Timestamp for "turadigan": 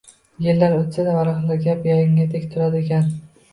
2.57-3.15